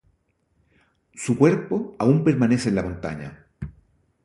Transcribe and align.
Su 1.13 1.37
cuerpo 1.37 1.95
aún 1.99 2.23
permanece 2.23 2.69
en 2.69 2.75
la 2.75 2.81
montaña. 2.81 3.45